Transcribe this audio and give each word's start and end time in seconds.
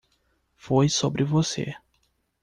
Foi 0.55 0.89
sobre 0.89 1.23
você. 1.23 1.75